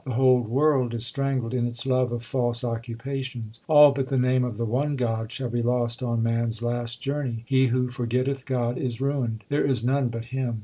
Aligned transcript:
The 0.03 0.13
whole 0.13 0.39
world 0.41 0.95
is 0.95 1.05
strangled 1.05 1.53
in 1.53 1.67
its 1.67 1.85
love 1.85 2.11
of 2.11 2.23
false 2.25 2.63
occupa 2.63 3.23
tions. 3.23 3.61
All 3.67 3.91
but 3.91 4.07
the 4.07 4.17
name 4.17 4.43
of 4.43 4.57
the 4.57 4.65
one 4.65 4.95
God 4.95 5.31
shall 5.31 5.51
be 5.51 5.61
lost 5.61 6.01
on 6.01 6.23
man 6.23 6.47
s 6.47 6.59
last 6.63 7.03
journey. 7.03 7.43
He 7.45 7.67
who 7.67 7.89
forgetteth 7.91 8.47
God 8.47 8.79
is 8.79 8.99
ruined; 8.99 9.43
there 9.49 9.63
is 9.63 9.85
none 9.85 10.07
but 10.07 10.25
Him. 10.33 10.59